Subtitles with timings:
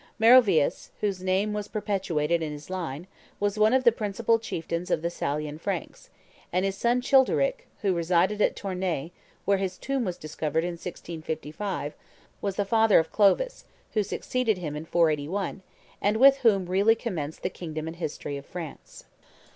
[0.17, 3.05] Meroveus, whose name was perpetuated in his line,
[3.39, 6.09] was one of the principal chieftains of the Salian Franks;
[6.51, 9.11] and his son Childeric, who resided at Tournay,
[9.45, 11.93] where his tomb was discovered in 1655,
[12.41, 15.61] was the father of Clovis, who succeeded him in 481,
[16.01, 19.05] and with whom really commenced the kingdom and history of France.